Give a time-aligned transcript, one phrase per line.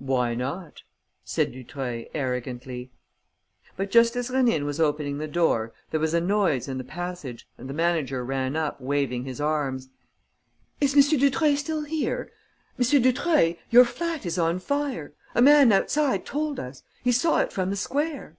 [0.00, 0.82] "Why not?"
[1.24, 2.90] said Dutreuil, arrogantly.
[3.74, 7.48] But, just as Rénine was opening the door, there was a noise in the passage
[7.56, 9.88] and the manager ran up, waving his arms:
[10.78, 11.00] "Is M.
[11.18, 12.30] Dutreuil still here?...
[12.78, 12.84] M.
[13.00, 15.14] Dutreuil, your flat is on fire!...
[15.34, 16.82] A man outside told us.
[17.02, 18.36] He saw it from the square."